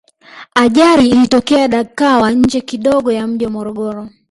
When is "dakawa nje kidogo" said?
1.67-3.11